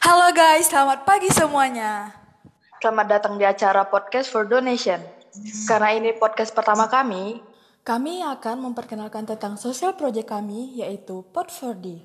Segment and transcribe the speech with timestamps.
[0.00, 2.08] Halo guys, selamat pagi semuanya.
[2.80, 4.96] Selamat datang di acara Podcast for Donation.
[5.68, 7.44] Karena ini podcast pertama kami,
[7.84, 12.00] Kami akan memperkenalkan tentang sosial project kami, yaitu Pod4D.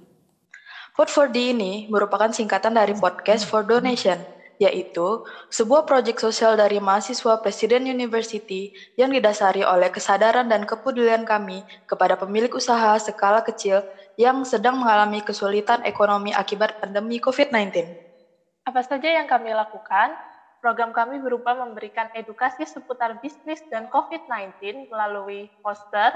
[0.91, 4.19] Pod 4D ini merupakan singkatan dari Podcast for Donation,
[4.59, 11.63] yaitu sebuah proyek sosial dari mahasiswa Presiden University yang didasari oleh kesadaran dan kepedulian kami
[11.87, 17.95] kepada pemilik usaha skala kecil yang sedang mengalami kesulitan ekonomi akibat pandemi COVID-19.
[18.65, 20.15] Apa saja yang kami lakukan?
[20.63, 26.15] Program kami berupa memberikan edukasi seputar bisnis dan COVID-19 melalui poster,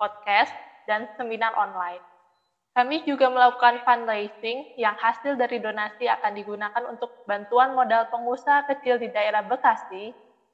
[0.00, 0.54] podcast,
[0.88, 2.00] dan seminar online.
[2.74, 8.98] Kami juga melakukan fundraising yang hasil dari donasi akan digunakan untuk bantuan modal pengusaha kecil
[8.98, 10.10] di daerah Bekasi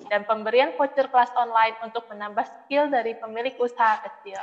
[0.09, 4.41] dan pemberian voucher kelas online untuk menambah skill dari pemilik usaha kecil.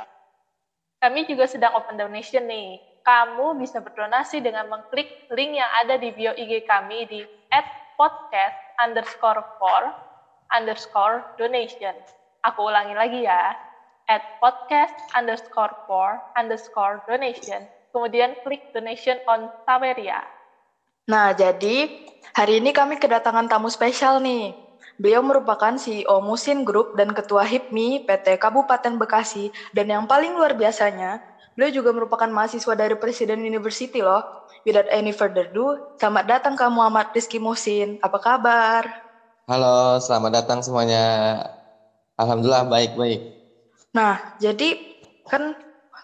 [0.98, 2.82] Kami juga sedang open donation nih.
[3.06, 7.22] Kamu bisa berdonasi dengan mengklik link yang ada di bio IG kami di
[7.98, 9.90] podcast underscore for
[10.54, 11.94] underscore donation.
[12.46, 13.58] Aku ulangi lagi ya.
[14.08, 17.66] At podcast underscore for underscore donation.
[17.90, 20.22] Kemudian klik donation on Saweria.
[21.10, 21.90] Nah, jadi
[22.32, 24.54] hari ini kami kedatangan tamu spesial nih.
[24.98, 29.46] Beliau merupakan CEO Musin Group dan Ketua HIPMI PT Kabupaten Bekasi.
[29.70, 31.22] Dan yang paling luar biasanya,
[31.54, 34.26] beliau juga merupakan mahasiswa dari Presiden University loh.
[34.66, 37.94] Without any further ado, selamat datang ke Muhammad Rizky Musin.
[38.02, 38.90] Apa kabar?
[39.46, 41.46] Halo, selamat datang semuanya.
[42.18, 43.22] Alhamdulillah baik-baik.
[43.94, 44.82] Nah, jadi
[45.30, 45.54] kan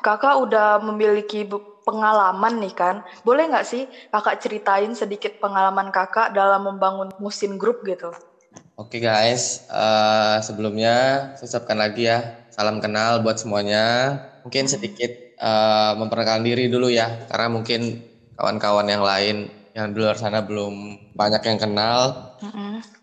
[0.07, 1.43] kakak udah memiliki
[1.83, 3.03] pengalaman nih kan.
[3.27, 8.15] Boleh nggak sih kakak ceritain sedikit pengalaman kakak dalam membangun Musin Group gitu?
[8.75, 10.95] Oke guys, eh, sebelumnya
[11.39, 14.19] saya ucapkan lagi ya, salam kenal buat semuanya.
[14.43, 18.03] Mungkin sedikit eh, memperkenalkan diri dulu ya, karena mungkin
[18.35, 19.47] kawan-kawan yang lain
[19.79, 20.75] yang di luar sana belum
[21.15, 22.35] banyak yang kenal.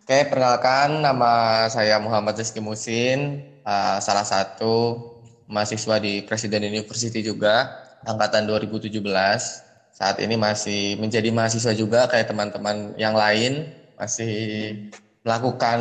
[0.04, 5.00] Oke, perkenalkan nama saya Muhammad Rizky Musin, eh, salah satu
[5.48, 7.72] mahasiswa di Presiden University juga,
[8.04, 9.64] angkatan 2017.
[9.96, 14.36] Saat ini masih menjadi mahasiswa juga kayak teman-teman yang lain, masih
[15.26, 15.80] melakukan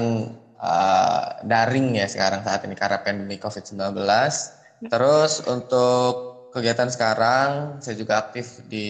[0.57, 3.97] eh, daring ya sekarang saat ini karena pandemi COVID-19.
[4.89, 6.13] Terus untuk
[6.53, 8.89] kegiatan sekarang, saya juga aktif di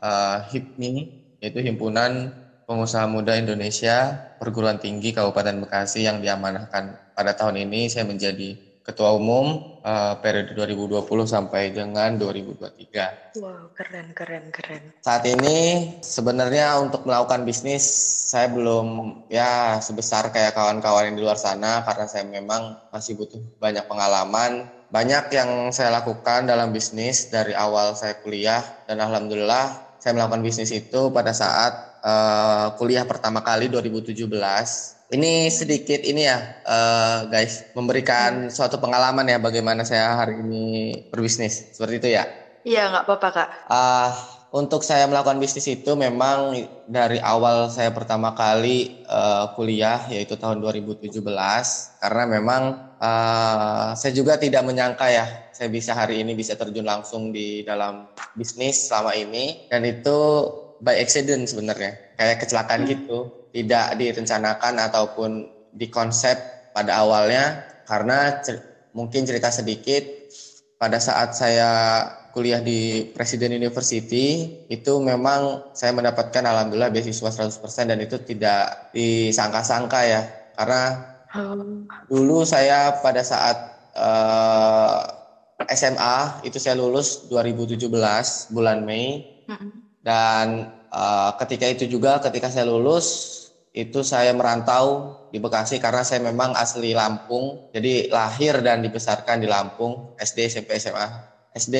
[0.00, 0.92] eh, HIPMI,
[1.40, 2.32] yaitu Himpunan
[2.66, 9.18] Pengusaha Muda Indonesia Perguruan Tinggi Kabupaten Bekasi yang diamanahkan pada tahun ini saya menjadi ketua
[9.18, 13.34] umum eh, periode 2020 sampai dengan 2023.
[13.42, 14.82] Wow, keren, keren, keren.
[15.02, 17.82] Saat ini sebenarnya untuk melakukan bisnis
[18.30, 23.42] saya belum ya sebesar kayak kawan-kawan yang di luar sana karena saya memang masih butuh
[23.58, 24.70] banyak pengalaman.
[24.86, 30.70] Banyak yang saya lakukan dalam bisnis dari awal saya kuliah dan alhamdulillah saya melakukan bisnis
[30.70, 34.22] itu pada saat eh, kuliah pertama kali 2017.
[35.06, 40.66] Ini sedikit ini ya eh, guys memberikan suatu pengalaman ya bagaimana saya hari ini
[41.10, 42.24] berbisnis seperti itu ya.
[42.66, 43.48] Iya, nggak apa-apa kak.
[43.70, 44.10] Ah,
[44.50, 46.54] untuk saya melakukan bisnis itu memang
[46.88, 51.12] dari awal saya pertama kali eh, kuliah yaitu tahun 2017
[52.02, 52.62] karena memang
[52.98, 58.08] eh, saya juga tidak menyangka ya saya bisa hari ini bisa terjun langsung di dalam
[58.32, 60.18] bisnis selama ini dan itu
[60.80, 62.16] by accident sebenarnya.
[62.16, 65.30] Kayak kecelakaan gitu tidak direncanakan ataupun
[65.72, 66.36] dikonsep
[66.76, 70.04] pada awalnya karena cer- mungkin cerita sedikit.
[70.76, 72.04] Pada saat saya
[72.36, 80.00] kuliah di Presiden University itu memang saya mendapatkan alhamdulillah beasiswa 100% dan itu tidak disangka-sangka
[80.04, 80.20] ya.
[80.52, 81.00] Karena
[82.12, 83.56] dulu saya pada saat
[83.96, 85.00] eh,
[85.72, 87.88] SMA itu saya lulus 2017
[88.52, 89.24] bulan Mei
[90.06, 93.34] dan eh, ketika itu juga ketika saya lulus
[93.76, 97.68] itu saya merantau di Bekasi karena saya memang asli Lampung.
[97.76, 101.76] Jadi lahir dan dibesarkan di Lampung SD SMP SMA SD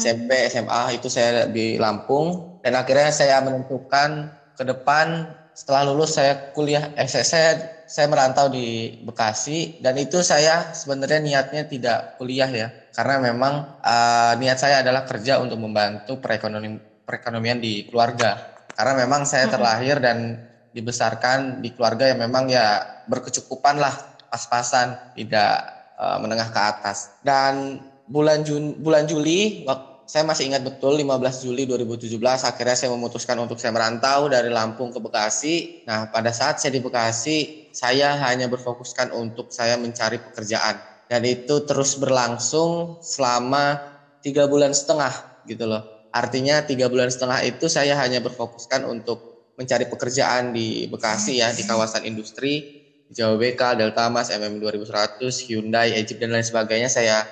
[0.00, 2.56] SMP SMA itu saya di Lampung.
[2.64, 7.50] Dan akhirnya saya menentukan ke depan setelah lulus saya kuliah eh, saya, saya
[7.84, 9.76] saya merantau di Bekasi.
[9.84, 12.72] Dan itu saya sebenarnya niatnya tidak kuliah ya.
[12.96, 16.80] Karena memang eh, niat saya adalah kerja untuk membantu perekonomian
[17.10, 22.78] perekonomian di keluarga karena memang saya terlahir dan dibesarkan di keluarga yang memang ya
[23.10, 23.90] berkecukupan lah
[24.30, 25.66] pas-pasan tidak
[25.98, 29.66] eh, menengah ke atas dan bulan Jun bulan Juli
[30.10, 34.90] saya masih ingat betul 15 Juli 2017 akhirnya saya memutuskan untuk saya merantau dari Lampung
[34.90, 35.86] ke Bekasi.
[35.86, 41.62] Nah, pada saat saya di Bekasi, saya hanya berfokuskan untuk saya mencari pekerjaan dan itu
[41.62, 43.78] terus berlangsung selama
[44.18, 45.89] tiga bulan setengah gitu loh.
[46.10, 51.62] Artinya tiga bulan setengah itu saya hanya berfokuskan untuk mencari pekerjaan di Bekasi ya, di
[51.68, 52.80] kawasan industri,
[53.10, 56.88] Jawa BK, Delta Mas, MM 2100, Hyundai, Egypt dan lain sebagainya.
[56.88, 57.26] Saya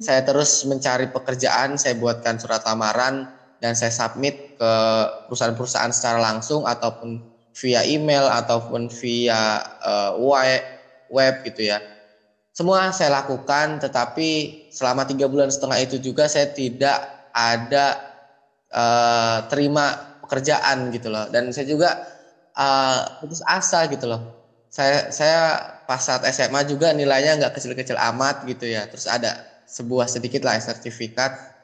[0.00, 4.72] saya terus mencari pekerjaan, saya buatkan surat lamaran dan saya submit ke
[5.28, 7.24] perusahaan-perusahaan secara langsung ataupun
[7.56, 10.12] via email ataupun via uh,
[11.08, 11.80] web gitu ya.
[12.56, 14.28] Semua saya lakukan, tetapi
[14.72, 18.15] selama tiga bulan setengah itu juga saya tidak ada
[18.72, 21.30] uh, terima pekerjaan gitu loh.
[21.30, 22.02] Dan saya juga
[22.58, 24.22] uh, putus asa gitu loh.
[24.66, 25.40] Saya saya
[25.86, 28.90] pas saat SMA juga nilainya nggak kecil-kecil amat gitu ya.
[28.90, 31.56] Terus ada sebuah sedikit lah sertifikat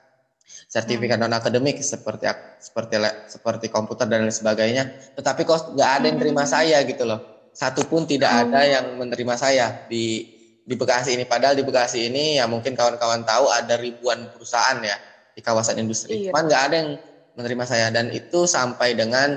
[0.73, 1.29] sertifikat hmm.
[1.29, 2.27] non akademik seperti
[2.57, 2.97] seperti
[3.29, 5.15] seperti komputer dan lain sebagainya.
[5.19, 6.51] Tetapi kok nggak ada yang terima hmm.
[6.51, 7.21] saya gitu loh.
[7.53, 8.41] Satu pun tidak oh.
[8.49, 10.25] ada yang menerima saya di
[10.63, 11.29] di Bekasi ini.
[11.29, 14.97] Padahal di Bekasi ini ya mungkin kawan-kawan tahu ada ribuan perusahaan ya
[15.33, 16.29] di kawasan industri.
[16.29, 16.31] Iya.
[16.33, 16.91] Cuman nggak ada yang
[17.37, 17.87] menerima saya.
[17.89, 19.37] Dan itu sampai dengan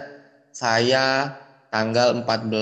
[0.56, 1.36] saya
[1.72, 2.56] tanggal 14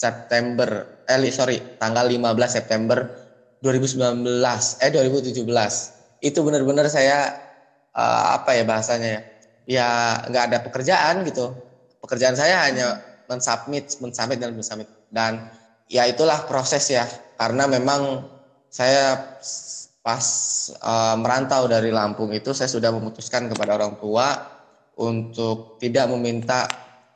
[0.00, 2.98] September eh sorry tanggal 15 September
[3.60, 4.40] 2019
[4.80, 5.44] eh 2017
[6.24, 7.36] itu benar-benar saya
[7.96, 9.22] uh, apa ya bahasanya ya?
[9.70, 9.88] Ya
[10.26, 11.52] nggak ada pekerjaan gitu.
[12.00, 14.88] Pekerjaan saya hanya mensubmit mensubmit dan mensubmit.
[15.12, 15.46] Dan
[15.86, 17.04] ya itulah proses ya.
[17.36, 18.24] Karena memang
[18.68, 19.36] saya
[20.00, 20.24] pas
[20.80, 24.32] uh, merantau dari Lampung itu saya sudah memutuskan kepada orang tua
[24.96, 26.64] untuk tidak meminta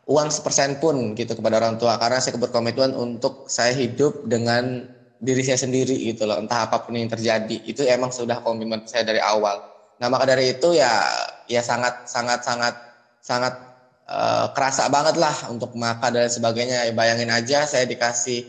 [0.04, 1.96] uang sepersen pun gitu kepada orang tua.
[1.96, 4.84] Karena saya berkomitmen untuk saya hidup dengan
[5.20, 6.36] diri saya sendiri gitu loh.
[6.36, 7.64] Entah apa pun yang terjadi.
[7.64, 9.64] Itu emang sudah komitmen saya dari awal.
[10.00, 10.90] Nah maka dari itu ya
[11.48, 12.75] ya sangat sangat sangat
[13.25, 13.54] sangat
[14.08, 16.88] uh, kerasa banget lah untuk makan dan sebagainya.
[16.88, 18.44] Ya, bayangin aja saya dikasih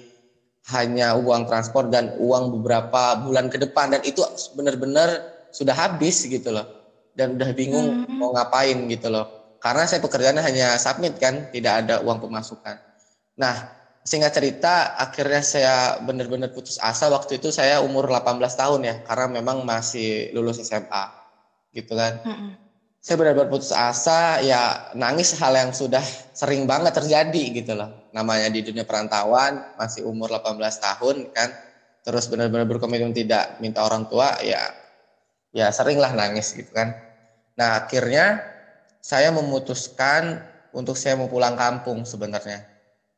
[0.73, 3.94] hanya uang transport dan uang beberapa bulan ke depan.
[3.94, 4.25] Dan itu
[4.57, 5.21] benar-benar
[5.53, 6.65] sudah habis gitu loh.
[7.13, 8.17] Dan udah bingung hmm.
[8.17, 9.57] mau ngapain gitu loh.
[9.62, 12.77] Karena saya pekerjaannya hanya submit kan tidak ada uang pemasukan.
[13.38, 13.56] Nah
[14.06, 17.09] singkat cerita akhirnya saya benar-benar putus asa.
[17.09, 21.06] Waktu itu saya umur 18 tahun ya karena memang masih lulus SMA
[21.73, 22.21] gitu kan.
[22.25, 22.64] Hmm
[23.06, 26.02] saya benar-benar putus asa ya nangis hal yang sudah
[26.34, 28.10] sering banget terjadi gitu loh.
[28.10, 31.54] Namanya di dunia perantauan masih umur 18 tahun kan.
[32.02, 34.74] Terus benar-benar berkomitmen tidak minta orang tua ya
[35.54, 36.98] ya seringlah nangis gitu kan.
[37.54, 38.42] Nah akhirnya
[39.06, 40.42] saya memutuskan
[40.74, 42.66] untuk saya mau pulang kampung sebenarnya.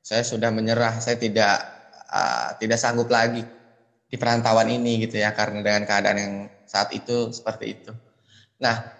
[0.03, 1.63] Saya sudah menyerah saya tidak
[2.11, 3.39] uh, tidak sanggup lagi
[4.03, 6.35] di perantauan ini gitu ya karena dengan keadaan yang
[6.67, 7.95] saat itu seperti itu.
[8.59, 8.96] Nah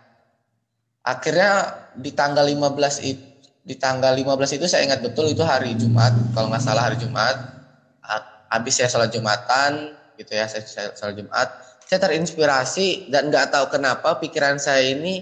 [1.08, 3.28] akhirnya di tanggal 15 itu
[3.68, 6.16] di tanggal 15 itu saya ingat betul itu hari Jumat.
[6.32, 7.36] Kalau nggak salah hari Jumat.
[8.48, 11.52] Habis saya sholat Jumatan gitu ya saya, saya sholat Jumat.
[11.84, 15.20] Saya terinspirasi dan nggak tahu kenapa pikiran saya ini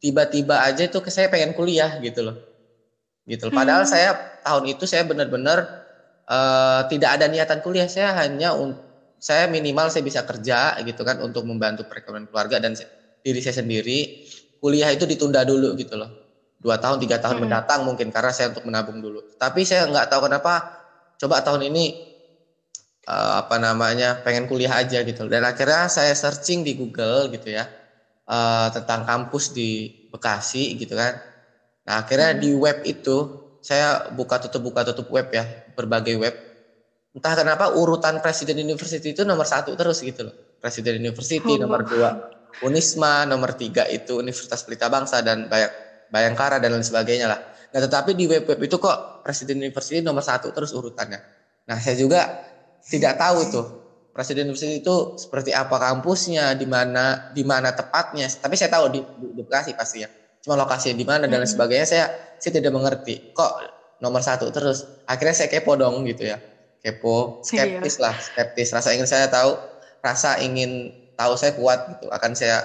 [0.00, 2.36] tiba-tiba aja itu ke saya pengen kuliah gitu loh.
[3.28, 3.52] Gitu loh.
[3.52, 3.92] padahal hmm.
[3.92, 5.84] saya tahun itu saya benar-benar
[6.24, 7.92] uh, tidak ada niatan kuliah.
[7.92, 8.56] Saya hanya
[9.20, 12.72] saya minimal saya bisa kerja gitu kan untuk membantu perekonomian keluarga dan
[13.20, 14.24] diri saya sendiri
[14.60, 16.10] kuliah itu ditunda dulu gitu loh.
[16.56, 17.44] Dua tahun tiga tahun hmm.
[17.46, 19.22] mendatang mungkin karena saya untuk menabung dulu.
[19.36, 20.82] Tapi saya nggak tahu kenapa
[21.20, 21.84] coba tahun ini
[23.06, 25.28] uh, apa namanya pengen kuliah aja gitu.
[25.28, 27.68] Dan akhirnya saya searching di Google gitu ya
[28.26, 31.20] uh, tentang kampus di Bekasi gitu kan.
[31.86, 32.40] Nah akhirnya hmm.
[32.40, 33.16] di web itu
[33.60, 35.44] saya buka tutup buka tutup web ya
[35.76, 36.34] berbagai web.
[37.16, 40.36] Entah kenapa urutan presiden university itu nomor satu terus gitu loh.
[40.60, 45.50] Presiden university oh, nomor dua Unisma, nomor tiga itu Universitas Pelita Bangsa dan
[46.08, 47.40] Bayangkara dan lain sebagainya lah.
[47.74, 51.20] Nah tetapi di web-web itu kok Presiden University nomor satu terus urutannya.
[51.68, 52.46] Nah saya juga
[52.86, 53.62] tidak tahu itu
[54.16, 58.24] Presiden University itu seperti apa kampusnya, di mana di mana tepatnya.
[58.24, 60.08] Tapi saya tahu di, di, di Bekasi pasti ya.
[60.40, 62.04] Cuma lokasinya di mana dan lain sebagainya saya
[62.40, 63.36] saya tidak mengerti.
[63.36, 63.52] Kok
[64.00, 65.04] nomor satu terus?
[65.04, 66.40] Akhirnya saya kepo dong gitu ya.
[66.80, 68.08] Kepo, skeptis iya.
[68.08, 68.72] lah, skeptis.
[68.72, 69.52] Rasa ingin saya tahu,
[70.00, 72.06] rasa ingin tahu saya kuat gitu.
[72.12, 72.62] Akan saya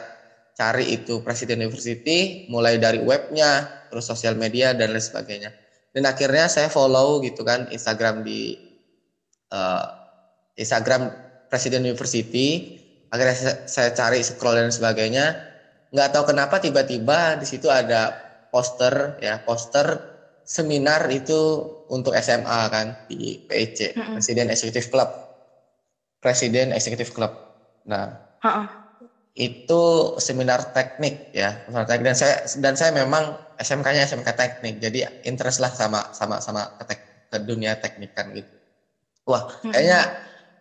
[0.55, 5.51] cari itu Presiden University mulai dari webnya terus sosial media dan lain sebagainya.
[5.91, 8.55] Dan akhirnya saya follow gitu kan Instagram di
[9.51, 9.85] uh,
[10.55, 11.11] Instagram
[11.51, 12.79] Presiden University.
[13.11, 15.35] Akhirnya saya, saya cari scroll dan sebagainya.
[15.91, 18.15] Nggak tahu kenapa tiba-tiba di situ ada
[18.51, 19.99] poster ya poster
[20.47, 25.09] seminar itu untuk SMA kan di PEC Presiden Executive Club.
[26.23, 27.35] Presiden Executive Club.
[27.91, 28.63] Nah Ha-ha.
[29.37, 32.05] Itu seminar teknik ya, seminar teknik.
[32.11, 36.83] Dan saya dan saya memang SMK-nya SMK teknik, jadi interest lah sama sama sama ke,
[36.89, 38.49] tek, ke dunia teknik kan gitu.
[39.29, 40.09] Wah, kayaknya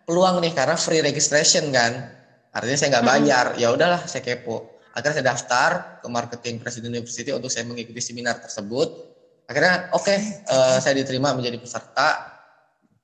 [0.05, 2.13] peluang nih karena free registration kan,
[2.53, 4.69] artinya saya nggak bayar, ya udahlah saya kepo.
[4.91, 5.71] akhirnya saya daftar
[6.03, 8.91] ke marketing Presiden University untuk saya mengikuti seminar tersebut.
[9.47, 10.19] Akhirnya oke okay,
[10.51, 12.27] uh, saya diterima menjadi peserta.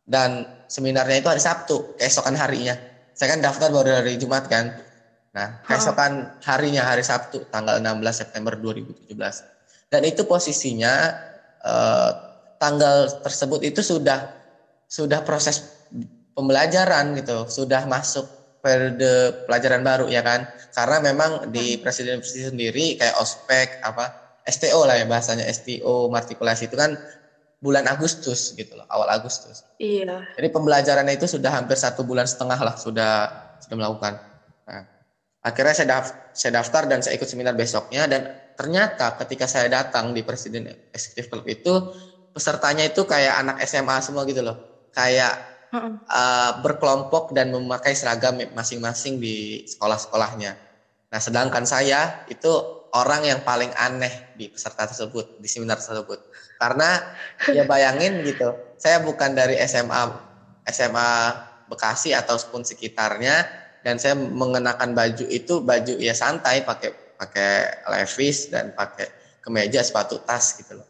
[0.07, 2.75] Dan seminarnya itu hari Sabtu keesokan harinya
[3.17, 4.77] saya kan daftar baru dari Jumat kan.
[5.33, 9.09] Nah keesokan harinya hari Sabtu tanggal 16 September 2017
[9.89, 10.93] dan itu posisinya
[11.65, 12.11] uh,
[12.61, 14.29] tanggal tersebut itu sudah
[14.85, 15.65] sudah proses
[16.37, 17.49] pembelajaran gitu.
[17.49, 18.29] Sudah masuk
[18.61, 20.45] periode pelajaran baru ya kan?
[20.75, 21.81] Karena memang di hmm.
[21.81, 26.95] presiden presiden sendiri kayak ospek apa STO lah ya bahasanya STO matrikulasi itu kan
[27.57, 29.65] bulan Agustus gitu loh awal Agustus.
[29.81, 30.29] Iya.
[30.37, 33.13] Jadi pembelajarannya itu sudah hampir satu bulan setengah lah sudah
[33.65, 34.13] sudah melakukan.
[34.69, 34.85] Nah,
[35.41, 40.13] akhirnya saya daftar, saya daftar dan saya ikut seminar besoknya dan ternyata ketika saya datang
[40.13, 41.73] di presiden eksekutif club itu
[42.29, 44.89] pesertanya itu kayak anak SMA semua gitu loh.
[44.93, 50.53] Kayak uh, berkelompok dan memakai seragam masing-masing di sekolah-sekolahnya.
[51.09, 56.19] Nah, sedangkan saya itu orang yang paling aneh di peserta tersebut, di seminar tersebut.
[56.57, 56.99] Karena
[57.53, 60.01] ya bayangin gitu, saya bukan dari SMA
[60.67, 61.09] SMA
[61.67, 63.43] Bekasi ataupun sekitarnya
[63.83, 69.11] dan saya mengenakan baju itu baju ya santai pakai pakai levis dan pakai
[69.43, 70.87] kemeja, sepatu, tas gitu loh.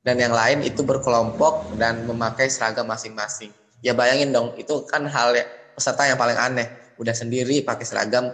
[0.00, 3.52] Dan yang lain itu berkelompok dan memakai seragam masing-masing
[3.84, 5.44] ya bayangin dong itu kan hal ya,
[5.76, 8.32] peserta yang paling aneh udah sendiri pakai seragam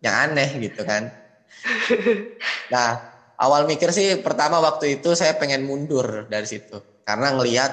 [0.00, 1.12] yang aneh gitu kan
[2.72, 6.80] nah awal mikir sih pertama waktu itu saya pengen mundur dari situ.
[7.06, 7.72] Karena ngelihat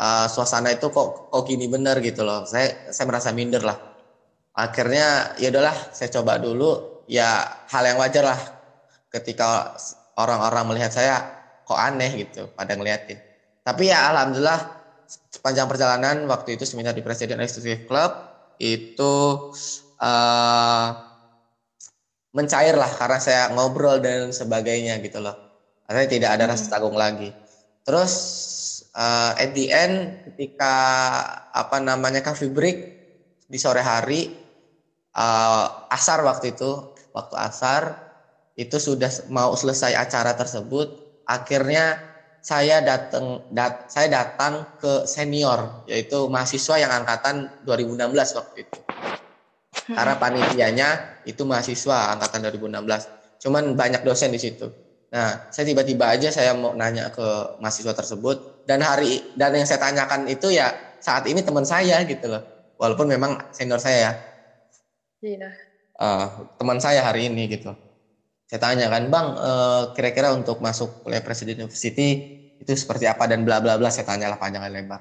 [0.00, 2.46] uh, suasana itu kok kok gini bener gitu loh.
[2.48, 3.78] Saya saya merasa minder lah.
[4.58, 7.04] Akhirnya ya udahlah saya coba dulu.
[7.08, 8.40] Ya hal yang wajar lah
[9.08, 9.72] ketika
[10.20, 11.16] orang-orang melihat saya
[11.64, 13.16] kok aneh gitu pada ngeliatin.
[13.64, 14.60] Tapi ya alhamdulillah
[15.08, 18.12] sepanjang perjalanan waktu itu seminar di Presiden Executive Club
[18.60, 19.14] itu
[20.00, 21.07] uh,
[22.38, 25.34] mencair lah karena saya ngobrol dan sebagainya gitu loh.
[25.90, 26.72] Artinya tidak ada rasa hmm.
[26.72, 27.34] tanggung lagi.
[27.82, 28.14] Terus
[28.94, 30.74] uh, at the end ketika
[31.50, 32.78] apa namanya coffee break
[33.50, 34.30] di sore hari
[35.18, 38.06] uh, asar waktu itu waktu asar
[38.54, 40.86] itu sudah mau selesai acara tersebut
[41.26, 41.98] akhirnya
[42.38, 48.78] saya datang dat, saya datang ke senior yaitu mahasiswa yang angkatan 2016 waktu itu.
[49.96, 50.88] Karena panitianya
[51.24, 53.40] itu mahasiswa angkatan 2016.
[53.40, 54.68] Cuman banyak dosen di situ.
[55.08, 59.80] Nah, saya tiba-tiba aja saya mau nanya ke mahasiswa tersebut dan hari dan yang saya
[59.80, 60.68] tanyakan itu ya
[61.00, 62.44] saat ini teman saya gitu loh.
[62.76, 64.12] Walaupun memang senior saya ya.
[65.24, 65.50] Iya.
[65.98, 67.72] Uh, teman saya hari ini gitu.
[68.48, 73.46] Saya tanya kan, Bang, uh, kira-kira untuk masuk kuliah Presiden University itu seperti apa dan
[73.46, 74.98] bla bla bla saya tanya lah panjang lebar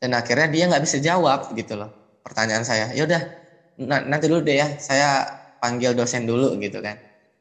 [0.00, 3.22] dan akhirnya dia nggak bisa jawab gitu loh pertanyaan saya ya udah
[3.88, 5.24] nanti dulu deh ya saya
[5.60, 6.96] panggil dosen dulu gitu kan.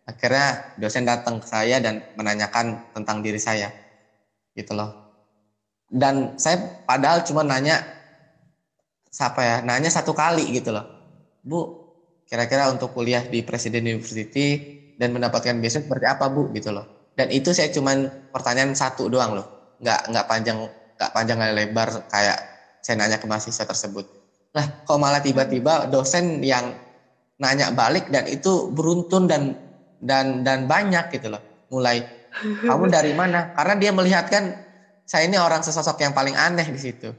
[0.08, 3.70] Akhirnya dosen datang ke saya dan menanyakan tentang diri saya
[4.56, 4.90] gitu loh.
[5.90, 7.82] Dan saya padahal cuma nanya
[9.10, 10.86] siapa ya nanya satu kali gitu loh.
[11.44, 11.60] Bu
[12.30, 16.52] kira-kira untuk kuliah di Presiden University dan mendapatkan beasiswa seperti apa bu?
[16.56, 17.12] Gitu loh.
[17.18, 19.48] Dan itu saya cuman pertanyaan satu doang loh.
[19.82, 20.58] Nggak nggak panjang
[20.96, 22.38] nggak panjang lebar kayak
[22.80, 26.74] saya nanya ke mahasiswa tersebut lah kok malah tiba-tiba dosen yang
[27.40, 29.54] nanya balik dan itu beruntun dan
[30.02, 32.02] dan dan banyak gitu loh mulai.
[32.40, 33.54] Kamu dari mana?
[33.54, 34.58] Karena dia melihat kan
[35.06, 37.10] saya ini orang sesosok yang paling aneh di situ.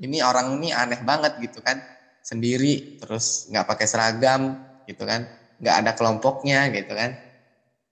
[0.00, 1.80] Ini orang ini aneh banget gitu kan
[2.24, 4.56] sendiri terus nggak pakai seragam
[4.88, 5.28] gitu kan
[5.60, 7.16] nggak ada kelompoknya gitu kan.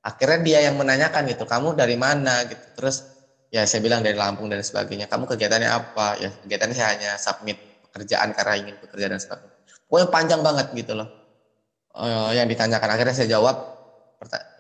[0.03, 2.43] Akhirnya dia yang menanyakan gitu kamu dari mana?
[2.45, 2.67] gitu.
[2.75, 3.07] Terus
[3.55, 6.07] ya saya bilang dari Lampung dan sebagainya kamu kegiatannya apa?
[6.21, 9.53] Ya kegiatannya saya hanya submit pekerjaan karena ingin bekerja dan sebagainya.
[9.85, 11.09] Pokoknya panjang banget gitu loh.
[11.93, 12.89] Uh, yang ditanyakan.
[12.89, 13.57] Akhirnya saya jawab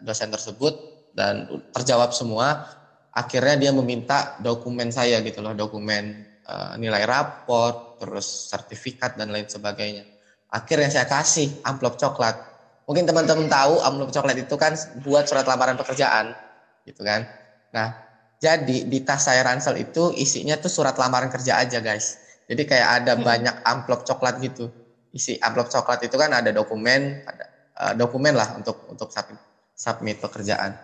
[0.04, 0.74] dosen tersebut
[1.16, 2.68] dan terjawab semua.
[3.16, 5.56] Akhirnya dia meminta dokumen saya gitu loh.
[5.56, 10.04] Dokumen uh, nilai raport terus sertifikat dan lain sebagainya.
[10.52, 12.36] Akhirnya saya kasih amplop coklat.
[12.84, 16.36] Mungkin teman-teman tahu amplop coklat itu kan buat surat lamaran pekerjaan,
[16.84, 17.24] gitu kan.
[17.72, 17.94] Nah,
[18.36, 22.20] jadi di tas saya ransel itu isinya tuh surat lamaran kerja aja, guys.
[22.52, 23.24] Jadi kayak ada hmm.
[23.24, 24.68] banyak amplop coklat gitu.
[25.16, 27.44] Isi amplop coklat itu kan ada dokumen, ada
[27.80, 29.40] uh, dokumen lah untuk untuk submit,
[29.72, 30.76] submit pekerjaan.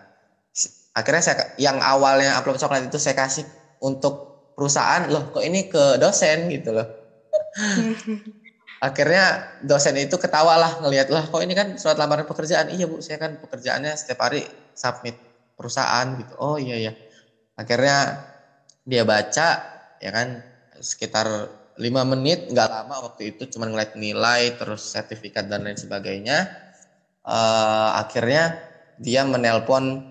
[0.97, 3.45] Akhirnya saya yang awalnya amplop coklat itu saya kasih
[3.85, 4.25] untuk
[4.57, 6.89] perusahaan, loh kok ini ke dosen gitu loh.
[8.79, 13.03] akhirnya dosen itu ketawa lah ngelihat lah kok ini kan surat lamaran pekerjaan iya bu
[13.03, 15.19] saya kan pekerjaannya setiap hari submit
[15.59, 16.93] perusahaan gitu oh iya iya
[17.59, 18.23] akhirnya
[18.87, 19.47] dia baca
[19.99, 20.39] ya kan
[20.79, 21.27] sekitar
[21.79, 26.51] lima menit nggak lama waktu itu cuma ngeliat nilai terus sertifikat dan lain sebagainya.
[27.23, 28.59] Uh, akhirnya
[28.99, 30.03] dia menelpon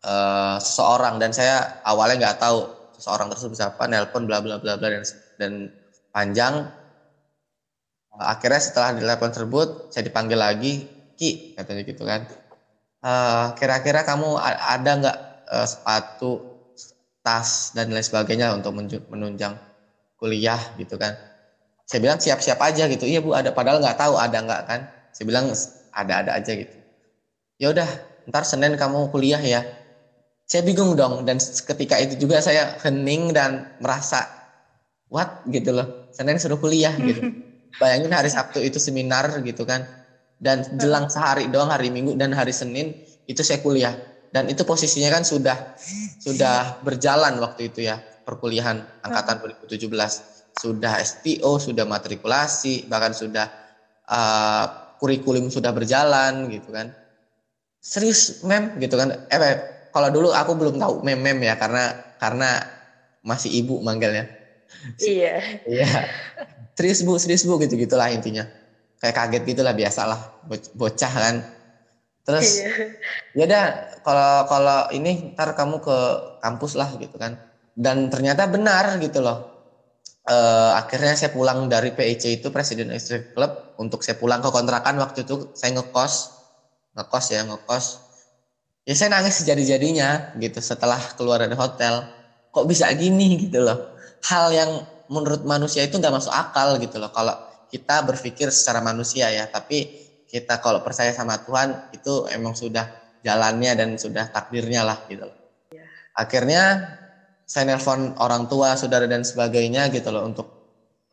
[0.00, 2.64] uh, seseorang dan saya awalnya nggak tahu
[2.96, 5.04] seseorang tersebut siapa nelpon bla bla bla bla dan
[5.36, 5.52] dan
[6.08, 6.72] panjang.
[8.16, 10.88] Uh, akhirnya setelah telepon tersebut saya dipanggil lagi
[11.20, 12.24] ki katanya gitu kan.
[13.04, 15.18] Uh, kira-kira kamu ada nggak
[15.52, 16.64] uh, sepatu
[17.20, 18.72] tas dan lain sebagainya untuk
[19.12, 19.67] menunjang
[20.18, 21.14] kuliah gitu kan.
[21.88, 23.08] Saya bilang siap-siap aja gitu.
[23.08, 23.54] Iya bu ada.
[23.54, 24.80] Padahal nggak tahu ada nggak kan.
[25.14, 25.48] Saya bilang
[25.94, 26.76] ada-ada aja gitu.
[27.56, 27.88] Ya udah
[28.28, 29.64] ntar senin kamu kuliah ya.
[30.44, 34.28] Saya bingung dong dan ketika itu juga saya hening dan merasa
[35.08, 35.46] what?
[35.48, 36.12] gitu loh.
[36.12, 37.24] Senin suruh kuliah gitu.
[37.80, 39.86] Bayangin hari sabtu itu seminar gitu kan.
[40.38, 42.94] Dan jelang sehari doang hari minggu dan hari senin
[43.24, 43.96] itu saya kuliah.
[44.28, 45.56] Dan itu posisinya kan sudah
[46.20, 47.96] sudah berjalan waktu itu ya
[48.28, 49.88] perkuliahan angkatan 2017
[50.60, 53.48] sudah STO sudah matrikulasi bahkan sudah
[54.04, 56.92] uh, kurikulum sudah berjalan gitu kan.
[57.80, 59.16] Serius mem gitu kan.
[59.32, 59.56] Eh, eh
[59.94, 62.60] kalau dulu aku belum tahu mem mem ya karena karena
[63.24, 64.28] masih ibu manggilnya.
[65.00, 65.64] Iya.
[65.64, 65.88] Iya.
[66.76, 68.44] Serius bu serius bu gitu gitulah intinya.
[69.00, 70.44] Kayak kaget gitulah biasalah.
[70.76, 71.36] Bocah kan.
[72.28, 72.68] Terus iya.
[73.32, 73.64] ya udah
[74.04, 75.96] kalau kalau ini ntar kamu ke
[76.44, 77.47] kampus lah gitu kan
[77.78, 79.54] dan ternyata benar gitu loh.
[80.28, 84.98] Uh, akhirnya saya pulang dari PIC itu Presiden Executive Club untuk saya pulang ke kontrakan.
[84.98, 86.36] Waktu itu saya ngekos
[86.98, 87.86] ngekos ya ngekos.
[88.82, 92.02] Ya saya nangis sejadi-jadinya gitu setelah keluar dari hotel.
[92.50, 93.94] Kok bisa gini gitu loh?
[94.26, 94.70] Hal yang
[95.06, 97.14] menurut manusia itu nggak masuk akal gitu loh.
[97.14, 97.38] Kalau
[97.70, 99.86] kita berpikir secara manusia ya tapi
[100.28, 102.84] kita kalau percaya sama Tuhan itu emang sudah
[103.24, 105.28] jalannya dan sudah takdirnya lah gitu.
[105.72, 105.84] Ya.
[106.16, 106.62] Akhirnya
[107.48, 110.52] saya nelpon orang tua, saudara dan sebagainya gitu loh untuk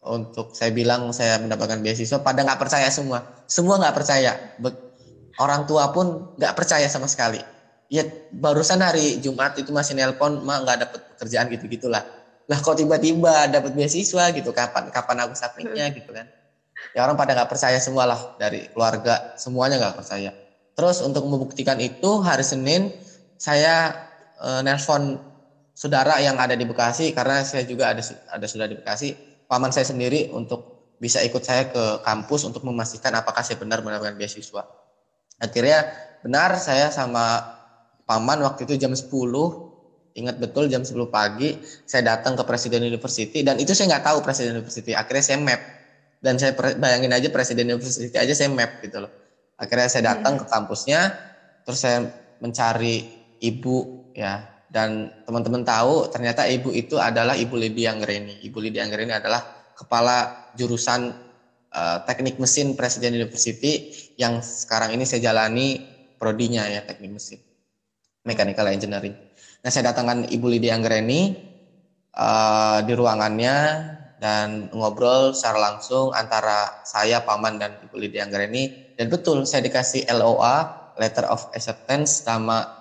[0.05, 2.19] untuk saya bilang saya mendapatkan beasiswa.
[2.19, 4.35] Pada nggak percaya semua, semua nggak percaya.
[4.59, 4.69] Be
[5.39, 7.39] orang tua pun nggak percaya sama sekali.
[7.87, 8.03] Ya
[8.35, 12.03] barusan hari Jumat itu masih nelpon, mak nggak dapat pekerjaan gitu gitulah.
[12.45, 14.51] Lah kok tiba-tiba dapat beasiswa gitu?
[14.51, 16.27] Kapan kapan aku submitnya gitu kan?
[16.91, 19.33] Ya orang pada nggak percaya semua lah dari keluarga.
[19.39, 20.35] Semuanya nggak percaya.
[20.75, 22.91] Terus untuk membuktikan itu hari Senin
[23.39, 23.95] saya
[24.37, 25.17] e, nelpon
[25.75, 27.99] saudara yang ada di Bekasi karena saya juga ada
[28.31, 29.13] ada sudah di Bekasi
[29.51, 34.15] paman saya sendiri untuk bisa ikut saya ke kampus untuk memastikan apakah saya benar mendapatkan
[34.15, 34.63] beasiswa.
[35.43, 35.83] Akhirnya
[36.23, 37.43] benar saya sama
[38.07, 39.11] paman waktu itu jam 10
[40.15, 44.17] ingat betul jam 10 pagi saya datang ke Presiden University dan itu saya nggak tahu
[44.23, 44.95] Presiden University.
[44.95, 45.59] Akhirnya saya map
[46.23, 49.11] dan saya bayangin aja presiden university aja saya map gitu loh.
[49.61, 51.13] Akhirnya saya datang ke kampusnya
[51.67, 52.07] terus saya
[52.41, 53.05] mencari
[53.43, 58.43] ibu ya dan teman-teman tahu ternyata ibu itu adalah ibu Lydia Anggreni.
[58.43, 61.15] Ibu Lydia Anggreni adalah kepala jurusan
[61.71, 65.79] uh, teknik mesin presiden university yang sekarang ini saya jalani
[66.19, 67.39] prodinya ya teknik mesin.
[68.27, 69.15] Mechanical engineering.
[69.63, 71.39] Nah saya datangkan ibu Lydia Anggreni
[72.11, 73.55] uh, di ruangannya
[74.19, 78.95] dan ngobrol secara langsung antara saya, Paman, dan Ibu Lydia Anggreni.
[78.95, 82.74] Dan betul, saya dikasih LOA, Letter of Acceptance, sama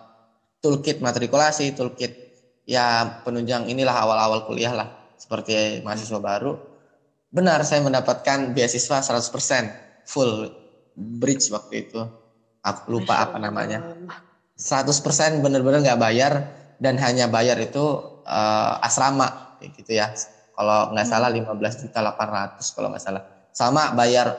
[0.64, 2.12] toolkit matrikulasi, toolkit
[2.64, 4.88] ya penunjang inilah awal-awal kuliah lah,
[5.20, 6.56] seperti mahasiswa baru.
[7.28, 10.48] Benar, saya mendapatkan beasiswa 100% full
[10.96, 12.00] bridge waktu itu.
[12.64, 13.84] Aku lupa apa namanya.
[14.56, 16.32] 100% benar-benar nggak bayar
[16.80, 17.82] dan hanya bayar itu
[18.24, 20.12] uh, asrama gitu ya
[20.54, 21.80] kalau nggak salah 15 hmm.
[21.88, 23.22] juta 800 kalau nggak salah
[23.54, 24.34] sama bayar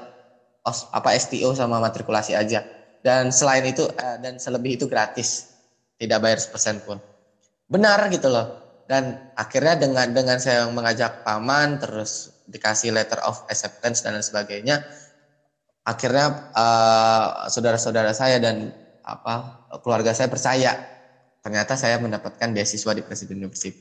[0.63, 2.63] os, apa STO sama matrikulasi aja
[3.01, 5.54] dan selain itu eh, dan selebih itu gratis
[5.95, 6.99] tidak bayar sepersen pun.
[7.67, 8.61] Benar gitu loh.
[8.85, 14.85] Dan akhirnya dengan dengan saya mengajak paman terus dikasih letter of acceptance dan lain sebagainya
[15.85, 18.73] akhirnya uh, saudara-saudara saya dan
[19.05, 20.73] apa keluarga saya percaya.
[21.45, 23.77] Ternyata saya mendapatkan beasiswa di Presiden University.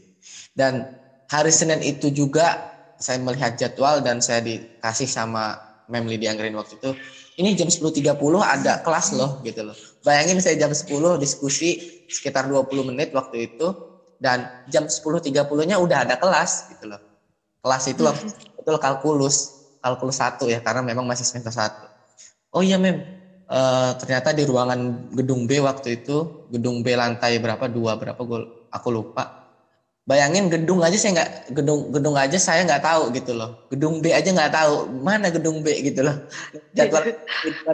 [0.52, 0.84] Dan
[1.32, 5.56] hari Senin itu juga saya melihat jadwal dan saya dikasih sama
[5.88, 6.92] Mem Lydia Anggreni waktu itu
[7.34, 9.76] ini jam 10.30 ada kelas loh gitu loh.
[10.06, 13.74] Bayangin saya jam 10 diskusi sekitar 20 menit waktu itu
[14.22, 17.00] dan jam 10.30-nya udah ada kelas gitu loh.
[17.64, 19.36] Kelas itu waktu itu kalkulus,
[19.82, 21.86] kalkulus satu ya karena memang masih semester satu.
[22.54, 23.02] Oh iya Mem,
[23.50, 23.60] e,
[23.98, 28.88] ternyata di ruangan gedung B waktu itu, gedung B lantai berapa dua berapa gue aku
[28.94, 29.43] lupa
[30.04, 33.64] bayangin gedung aja saya nggak gedung gedung aja saya nggak tahu gitu loh.
[33.72, 36.16] Gedung B aja nggak tahu mana gedung B gitu loh.
[36.76, 37.16] Jadwal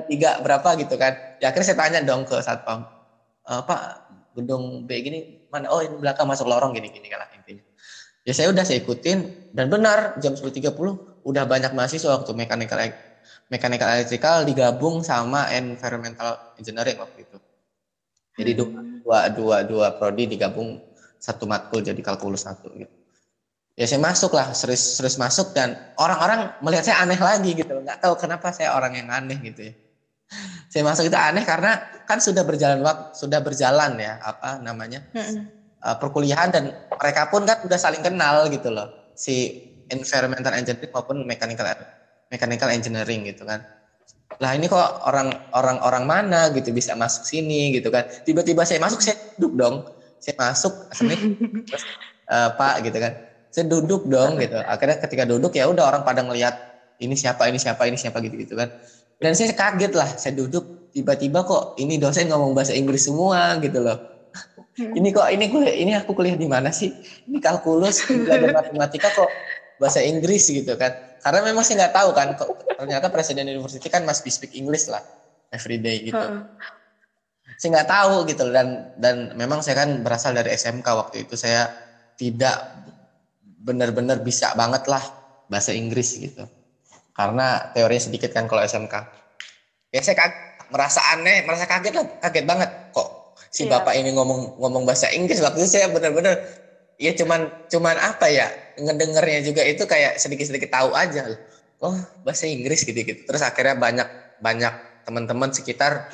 [0.07, 1.13] tiga berapa gitu kan.
[1.43, 2.87] Ya akhirnya saya tanya dong ke satpam
[3.43, 3.81] e, pak
[4.39, 5.19] gedung B gini
[5.51, 5.67] mana?
[5.75, 7.67] Oh ini belakang masuk lorong gini gini kan intinya.
[8.23, 10.71] Ya saya udah saya ikutin dan benar jam 10.30
[11.27, 12.79] udah banyak mahasiswa waktu mechanical
[13.51, 17.39] mechanical electrical digabung sama environmental engineering waktu itu.
[18.39, 19.03] Jadi hmm.
[19.03, 20.79] dua dua dua prodi digabung
[21.21, 22.95] satu matkul jadi kalkulus satu gitu.
[23.79, 27.71] Ya saya masuk lah, serius serius masuk dan orang-orang melihat saya aneh lagi gitu.
[27.71, 29.75] Nggak tahu kenapa saya orang yang aneh gitu ya.
[30.71, 35.03] Saya masuk itu aneh karena kan sudah berjalan waktu, sudah berjalan ya apa namanya
[35.83, 41.27] uh, perkuliahan dan mereka pun kan udah saling kenal gitu loh si environmental engineering maupun
[41.27, 41.67] mechanical
[42.31, 43.65] mechanical engineering gitu kan
[44.39, 48.79] lah ini kok orang orang orang mana gitu bisa masuk sini gitu kan tiba-tiba saya
[48.81, 49.77] masuk saya duduk dong
[50.21, 50.75] saya masuk
[51.67, 51.85] terus
[52.31, 53.13] uh, pak gitu kan.
[53.51, 54.55] Saya duduk dong gitu.
[54.63, 56.55] Akhirnya ketika duduk ya udah orang pada ngelihat
[57.03, 58.71] ini siapa ini siapa ini siapa gitu gitu kan.
[59.19, 63.83] Dan saya kaget lah saya duduk tiba-tiba kok ini dosen ngomong bahasa Inggris semua gitu
[63.83, 63.99] loh.
[64.79, 66.95] Ini kok ini kuliah ini aku kuliah di mana sih?
[67.27, 69.29] Ini kalkulus belajar matematika kok
[69.83, 70.95] bahasa Inggris gitu kan.
[71.21, 74.87] Karena memang saya nggak tahu kan kok ternyata presiden university kan must be speak English
[74.87, 75.03] lah
[75.51, 76.17] everyday gitu.
[76.17, 76.47] Uh.
[77.61, 81.37] Saya nggak tahu gitu dan dan memang saya kan berasal dari SMK waktu itu.
[81.37, 81.69] Saya
[82.17, 82.57] tidak
[83.61, 85.05] benar-benar bisa banget lah
[85.53, 86.49] bahasa Inggris gitu.
[87.13, 88.95] Karena teorinya sedikit kan kalau SMK
[89.93, 92.07] ya saya kaget, merasa aneh merasa kaget lah.
[92.25, 92.71] Kaget banget.
[92.97, 93.77] Kok si yeah.
[93.77, 95.45] bapak ini ngomong ngomong bahasa Inggris?
[95.45, 96.41] Waktu itu saya benar-benar
[96.97, 98.49] ya cuman cuman apa ya
[98.81, 101.29] ngedengernya juga itu kayak sedikit-sedikit tahu aja.
[101.29, 101.41] Loh
[101.81, 104.09] oh bahasa Inggris gitu gitu terus akhirnya banyak
[104.45, 106.13] banyak teman-teman sekitar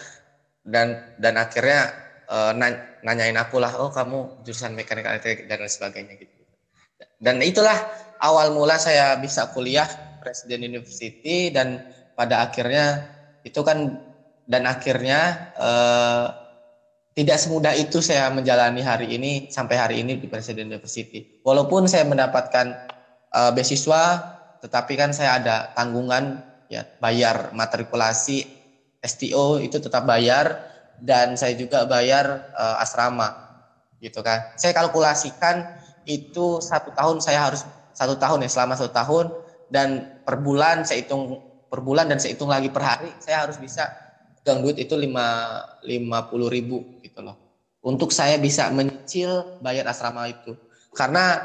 [0.66, 1.94] dan dan akhirnya
[2.26, 2.52] uh,
[3.06, 6.34] nanyain aku lah oh kamu jurusan mekanika elektrik dan lain sebagainya gitu
[7.22, 7.76] dan itulah
[8.20, 9.86] awal mula saya bisa kuliah
[10.20, 11.86] Presiden University dan
[12.18, 13.06] pada akhirnya
[13.46, 14.02] itu kan
[14.50, 16.26] dan akhirnya uh,
[17.16, 21.40] tidak semudah itu saya menjalani hari ini sampai hari ini di Presiden University.
[21.40, 22.76] Walaupun saya mendapatkan
[23.32, 28.44] uh, beasiswa, tetapi kan saya ada tanggungan ya bayar matrikulasi
[29.06, 33.32] STO itu tetap bayar dan saya juga bayar uh, asrama
[34.02, 34.52] gitu kan.
[34.58, 35.64] Saya kalkulasikan
[36.06, 37.62] itu satu tahun saya harus
[37.96, 39.26] satu tahun ya selama satu tahun
[39.72, 43.58] dan per bulan saya hitung per bulan dan saya hitung lagi per hari saya harus
[43.58, 43.88] bisa
[44.38, 47.34] pegang duit itu lima lima puluh ribu gitu loh.
[47.86, 50.58] Untuk saya bisa menyicil bayar asrama itu.
[50.90, 51.38] Karena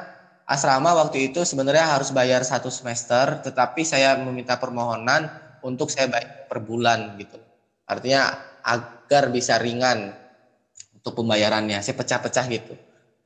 [0.52, 5.30] asrama waktu itu sebenarnya harus bayar satu semester tetapi saya meminta permohonan
[5.64, 7.40] untuk saya bayar per bulan gitu
[7.92, 8.32] artinya
[8.64, 10.16] agar bisa ringan
[10.96, 11.84] untuk pembayarannya.
[11.84, 12.74] Saya pecah-pecah gitu.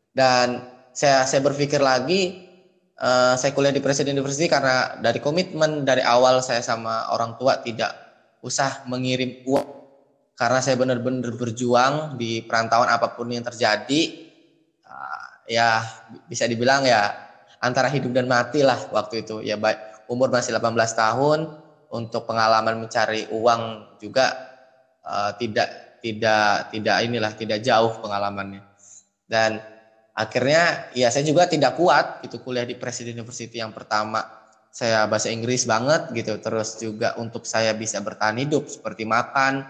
[0.10, 2.48] Dan saya saya berpikir lagi
[2.98, 7.62] uh, saya kuliah di Presiden University karena dari komitmen dari awal saya sama orang tua
[7.62, 7.94] tidak
[8.42, 9.70] usah mengirim uang.
[10.36, 14.02] Karena saya benar-benar berjuang di perantauan apa pun yang terjadi
[14.84, 15.80] uh, ya
[16.28, 17.14] bisa dibilang ya
[17.64, 19.44] antara hidup dan mati lah waktu itu.
[19.44, 21.40] Ya baik umur masih 18 tahun
[21.92, 24.55] untuk pengalaman mencari uang juga
[25.06, 28.62] uh, tidak tidak tidak inilah tidak jauh pengalamannya.
[29.26, 29.58] Dan
[30.14, 34.22] akhirnya ya saya juga tidak kuat itu kuliah di Presiden University yang pertama.
[34.76, 39.64] Saya bahasa Inggris banget gitu terus juga untuk saya bisa bertahan hidup seperti makan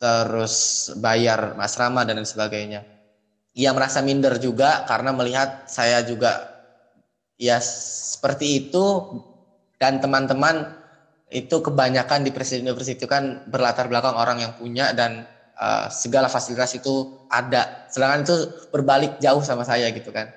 [0.00, 2.82] terus bayar asrama dan lain sebagainya.
[3.54, 6.50] Ia merasa minder juga karena melihat saya juga
[7.38, 8.84] ya seperti itu
[9.78, 10.79] dan teman-teman
[11.30, 16.26] itu kebanyakan di Presiden University itu kan berlatar belakang orang yang punya dan uh, segala
[16.26, 18.36] fasilitas itu ada sedangkan itu
[18.74, 20.30] berbalik jauh sama saya gitu kan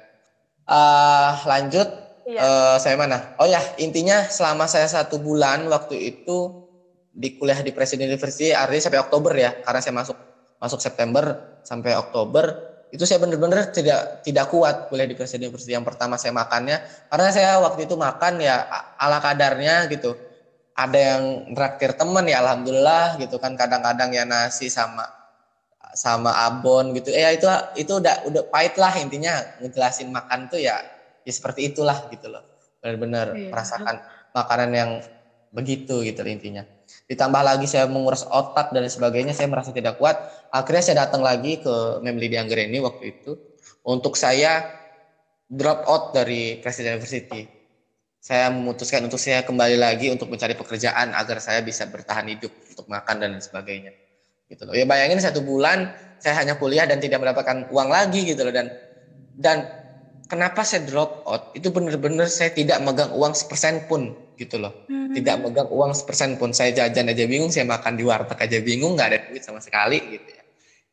[0.70, 2.40] uh, lanjut Iya.
[2.40, 3.36] Uh, saya mana?
[3.36, 6.64] Oh ya, intinya selama saya satu bulan waktu itu
[7.12, 10.18] di kuliah di Presiden University, artinya sampai Oktober ya, karena saya masuk
[10.56, 15.76] masuk September sampai Oktober itu saya benar-benar tidak tidak kuat kuliah di Presiden University.
[15.76, 16.80] Yang pertama saya makannya,
[17.12, 20.16] karena saya waktu itu makan ya ala kadarnya gitu.
[20.74, 23.54] Ada yang traktir temen ya, alhamdulillah gitu kan.
[23.54, 25.06] Kadang-kadang ya nasi sama
[25.94, 27.14] sama abon gitu.
[27.14, 27.46] Eh itu
[27.78, 30.82] itu udah udah pahit lah intinya ngejelasin makan tuh ya
[31.24, 32.44] ya seperti itulah gitu loh
[32.84, 33.50] benar-benar iya.
[33.50, 34.04] merasakan
[34.36, 34.92] makanan yang
[35.56, 36.68] begitu gitu intinya
[37.08, 40.20] ditambah lagi saya menguras otak dan sebagainya saya merasa tidak kuat
[40.52, 43.40] akhirnya saya datang lagi ke Memli di ini waktu itu
[43.88, 44.68] untuk saya
[45.48, 47.48] drop out dari Presiden University
[48.24, 52.88] saya memutuskan untuk saya kembali lagi untuk mencari pekerjaan agar saya bisa bertahan hidup untuk
[52.88, 53.92] makan dan sebagainya
[54.48, 54.72] gitu loh.
[54.72, 55.92] Ya bayangin satu bulan
[56.24, 58.56] saya hanya kuliah dan tidak mendapatkan uang lagi gitu loh.
[58.56, 58.72] Dan
[59.36, 59.68] dan
[60.32, 61.52] kenapa saya drop out?
[61.52, 64.72] Itu benar-benar saya tidak megang uang sepersen pun gitu loh.
[64.88, 65.12] Hmm.
[65.12, 66.56] tidak megang uang sepersen pun.
[66.56, 70.00] Saya jajan aja bingung saya makan di warteg aja bingung nggak ada duit sama sekali
[70.00, 70.44] gitu ya.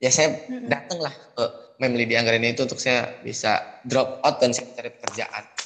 [0.02, 0.66] Ya saya hmm.
[0.66, 1.44] datanglah ke
[1.78, 5.59] Memli di Anggaran itu untuk saya bisa drop out dan saya cari pekerjaan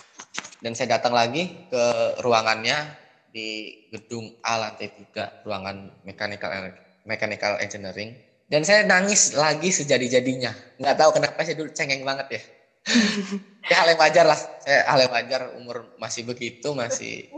[0.64, 1.84] dan saya datang lagi ke
[2.24, 2.96] ruangannya
[3.28, 6.72] di gedung A lantai 3 ruangan mechanical
[7.04, 8.16] mechanical engineering.
[8.48, 10.80] Dan saya nangis lagi sejadi-jadinya.
[10.80, 12.42] Nggak tahu kenapa saya dulu cengeng banget ya.
[13.64, 14.36] Ya hal yang wajar lah.
[14.36, 17.32] Saya hal yang wajar umur masih begitu masih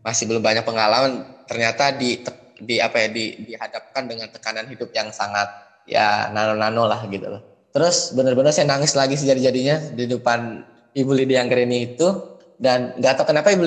[0.00, 1.20] masih belum banyak pengalaman.
[1.44, 2.20] Ternyata di
[2.60, 5.48] di apa ya di dihadapkan dengan tekanan hidup yang sangat
[5.84, 7.44] ya nano-nano lah gitu loh.
[7.76, 10.64] Terus benar-benar saya nangis lagi sejadi-jadinya di depan
[10.96, 13.64] ibu Lydia Anggreni itu dan nggak tahu kenapa ibu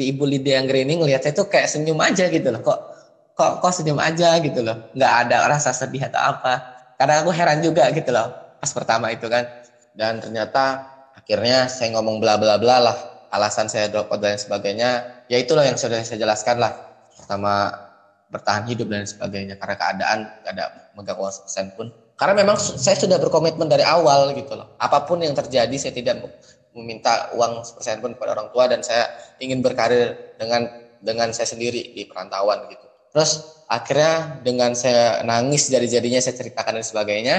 [0.00, 2.64] ibu Lydia Anggreni ngelihat saya tuh kayak senyum aja gitu loh.
[2.64, 2.78] Kok
[3.36, 4.88] kok kok senyum aja gitu loh.
[4.96, 6.80] Nggak ada rasa sedih atau apa.
[6.96, 9.44] Karena aku heran juga gitu loh pas pertama itu kan.
[9.92, 12.96] Dan ternyata akhirnya saya ngomong bla bla bla lah.
[13.30, 16.72] Alasan saya drop out dan sebagainya ya itulah yang sudah saya jelaskan lah.
[17.12, 17.68] Pertama
[18.32, 19.60] bertahan hidup dan sebagainya.
[19.60, 20.64] Karena keadaan gak ada
[20.96, 21.92] megang uang persen pun.
[22.16, 24.74] Karena memang saya sudah berkomitmen dari awal gitu loh.
[24.80, 26.24] Apa pun yang terjadi saya tidak
[26.76, 29.10] meminta uang sepersen pun kepada orang tua dan saya
[29.42, 36.22] ingin berkarir dengan dengan saya sendiri di perantauan gitu Terus akhirnya dengan saya nangis jadi-jadinya
[36.22, 37.36] saya ceritakan dan sebagainya,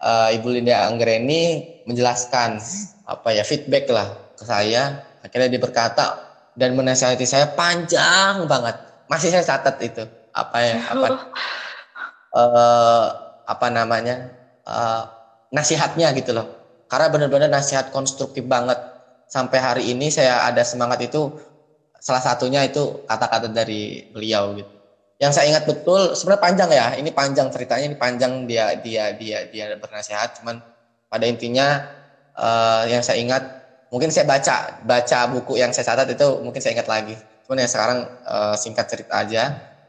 [0.00, 2.60] uh, Ibu Linda Anggreni menjelaskan
[3.08, 5.00] apa ya feedback lah ke saya.
[5.24, 6.20] Akhirnya dia berkata
[6.52, 8.76] dan menasihati saya panjang banget.
[9.08, 11.06] Masih saya catat itu apa ya apa
[12.36, 13.06] uh,
[13.48, 14.28] apa namanya
[14.68, 15.08] uh,
[15.48, 16.63] nasihatnya gitu loh.
[16.94, 18.78] Karena benar-benar nasihat konstruktif banget.
[19.26, 21.34] Sampai hari ini saya ada semangat itu
[21.98, 24.74] salah satunya itu kata-kata dari beliau gitu
[25.22, 29.46] yang saya ingat betul sebenarnya panjang ya ini panjang ceritanya ini panjang dia dia dia
[29.48, 30.58] dia bernasihat cuman
[31.06, 31.86] pada intinya
[32.34, 33.42] uh, yang saya ingat
[33.88, 37.16] mungkin saya baca baca buku yang saya catat itu mungkin saya ingat lagi
[37.48, 39.42] cuman yang sekarang uh, singkat cerita aja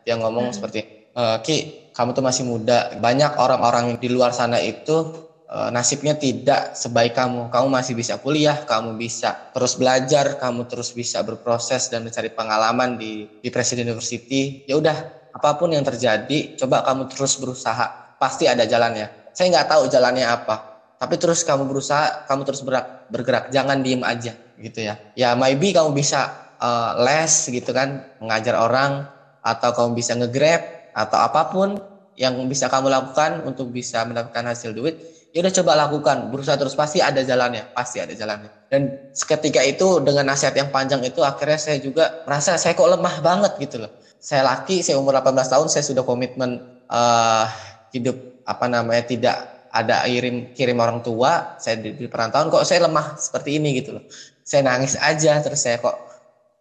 [0.08, 0.56] dia ngomong hmm.
[0.56, 6.18] seperti uh, Ki kamu tuh masih muda banyak orang-orang di luar sana itu uh, nasibnya
[6.18, 11.90] tidak sebaik kamu kamu masih bisa kuliah kamu bisa terus belajar kamu terus bisa berproses
[11.90, 17.12] dan mencari pengalaman di di Presiden University ya udah apa pun yang terjadi, coba kamu
[17.12, 18.16] terus berusaha.
[18.16, 19.36] Pasti ada jalannya.
[19.36, 23.46] Saya nggak tahu jalannya apa, tapi terus kamu berusaha, kamu terus bergerak, bergerak.
[23.52, 24.96] jangan diem aja, gitu ya.
[25.12, 26.32] Ya maybe kamu bisa
[26.64, 29.12] uh, les gitu kan, mengajar orang,
[29.44, 30.64] atau kamu bisa ngegrab
[30.96, 31.76] atau apa pun
[32.16, 34.96] yang bisa kamu lakukan untuk bisa mendapatkan hasil duit.
[35.36, 38.48] Ya udah coba lakukan, berusaha terus pasti ada jalannya, pasti ada jalannya.
[38.72, 43.20] Dan seketika itu dengan nasihat yang panjang itu akhirnya saya juga merasa saya kok lemah
[43.20, 43.92] banget gitu loh
[44.26, 46.58] saya laki, saya umur 18 tahun, saya sudah komitmen
[46.90, 47.46] uh,
[47.94, 48.18] hidup
[48.50, 49.38] apa namanya tidak
[49.70, 54.02] ada kirim kirim orang tua, saya di, di perantauan kok saya lemah seperti ini gitu
[54.02, 54.04] loh.
[54.42, 55.94] Saya nangis aja terus saya kok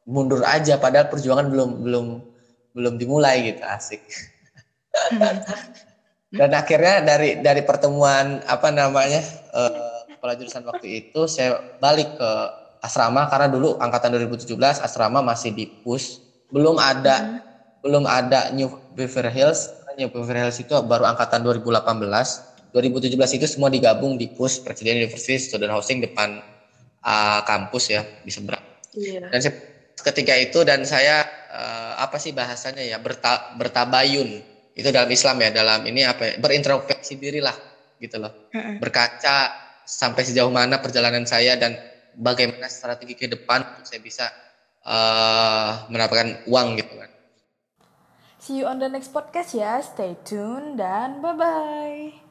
[0.04, 2.06] mundur aja padahal perjuangan belum belum
[2.76, 4.04] belum dimulai gitu asik.
[6.34, 9.22] Dan akhirnya dari dari pertemuan apa namanya
[9.54, 12.30] uh, kepala jurusan waktu itu saya balik ke
[12.82, 16.18] asrama karena dulu angkatan 2017 asrama masih di push
[16.50, 19.68] belum ada hmm belum ada New Beverly Hills.
[20.00, 22.72] New Beverly Hills itu baru angkatan 2018.
[22.72, 26.42] 2017 itu semua digabung di PUS Presiden University Student Housing depan
[27.04, 28.64] uh, kampus ya di seberang.
[28.96, 29.30] Yeah.
[29.30, 29.44] Dan
[29.94, 31.22] ketika itu dan saya
[31.54, 34.42] uh, apa sih bahasanya ya berta, bertabayun
[34.74, 37.54] itu dalam Islam ya dalam ini apa ya, berintrospeksi diri lah
[38.02, 38.50] gitu loh.
[38.82, 39.54] Berkaca
[39.86, 41.78] sampai sejauh mana perjalanan saya dan
[42.18, 44.26] bagaimana strategi ke depan untuk saya bisa
[44.82, 47.10] uh, mendapatkan uang gitu kan.
[48.42, 49.80] See you on the next podcast ya.
[49.80, 52.23] Stay tuned dan bye-bye.